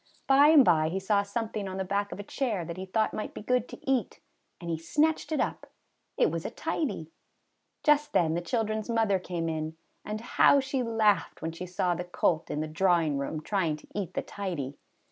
[0.25, 3.13] By and by he saw something on the back of a chair that he thought
[3.13, 4.19] might be good to eat,
[4.59, 5.67] and he snatched it up.
[6.17, 7.11] It was a tidy!
[7.83, 12.03] Just then the children's mother came in, and how she laughed when she saw the
[12.03, 14.75] colt in the drawing room trying to eat the tidy!